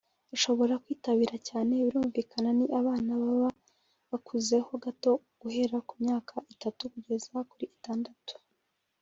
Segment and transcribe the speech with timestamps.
[0.27, 3.49] abashobora kwitabira cyane birumvikana ni abana baba
[4.09, 8.33] bakuzeho gato guhera ku myaka itatu kugeza kuri itandatu